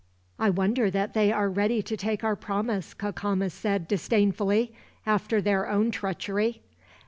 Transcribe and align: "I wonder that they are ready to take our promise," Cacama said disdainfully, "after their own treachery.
"I 0.39 0.49
wonder 0.49 0.89
that 0.89 1.13
they 1.13 1.31
are 1.31 1.47
ready 1.47 1.83
to 1.83 1.95
take 1.95 2.23
our 2.23 2.35
promise," 2.35 2.95
Cacama 2.95 3.51
said 3.51 3.87
disdainfully, 3.87 4.73
"after 5.05 5.39
their 5.43 5.69
own 5.69 5.91
treachery. 5.91 6.63